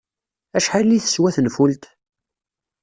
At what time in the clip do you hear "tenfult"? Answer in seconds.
1.35-1.83